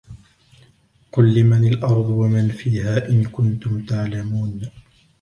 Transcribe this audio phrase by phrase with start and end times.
[1.11, 4.61] قل لمن الأرض ومن فيها إن كنتم تعلمون